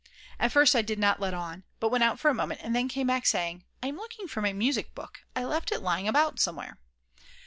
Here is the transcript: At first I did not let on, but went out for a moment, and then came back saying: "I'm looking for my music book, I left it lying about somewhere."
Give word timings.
At 0.39 0.51
first 0.51 0.75
I 0.75 0.81
did 0.81 0.97
not 0.97 1.19
let 1.19 1.35
on, 1.35 1.63
but 1.79 1.89
went 1.89 2.03
out 2.03 2.19
for 2.19 2.31
a 2.31 2.33
moment, 2.33 2.61
and 2.63 2.75
then 2.75 2.87
came 2.87 3.05
back 3.05 3.27
saying: 3.27 3.65
"I'm 3.83 3.97
looking 3.97 4.27
for 4.27 4.41
my 4.41 4.51
music 4.51 4.95
book, 4.95 5.19
I 5.35 5.43
left 5.43 5.71
it 5.71 5.83
lying 5.83 6.07
about 6.07 6.39
somewhere." 6.39 6.79